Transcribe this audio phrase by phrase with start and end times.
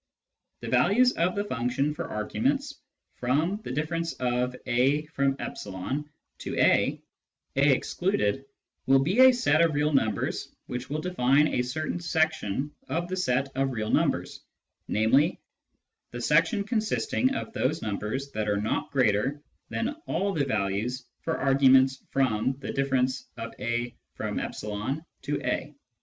[0.61, 2.79] The values of the function for arguments
[3.17, 7.01] from a— e to a
[7.55, 8.45] {a excluded)
[8.87, 13.15] will be a set of real numbers which will define a certain section of the
[13.15, 14.39] set of real numbers,
[14.87, 15.39] namely,
[16.09, 19.39] the section consisting of those numbers that are not greater
[19.69, 22.59] than all the values for arguments from
[23.59, 23.93] a— e
[25.21, 25.75] to a.